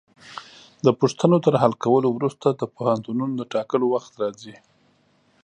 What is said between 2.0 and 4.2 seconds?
وروسته د پوهنتونونو د ټاکلو وخت